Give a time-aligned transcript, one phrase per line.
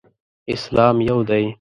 [0.53, 1.45] اسلام یو دی.